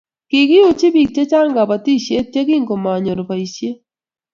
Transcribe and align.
Kikouchi 0.29 0.87
bik 0.93 1.09
chechang 1.15 1.51
kabotisiet 1.55 2.27
ye 2.35 2.41
kingomanyor 2.47 3.19
boisiet 3.27 3.77